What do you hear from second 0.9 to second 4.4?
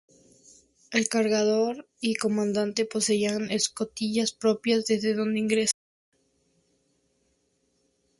cargador y comandante poseían escotillas